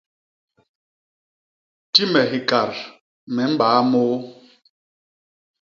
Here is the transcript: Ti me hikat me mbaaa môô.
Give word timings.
Ti 1.93 2.03
me 2.11 2.21
hikat 2.31 2.73
me 3.33 3.43
mbaaa 3.53 3.81
môô. 3.91 4.15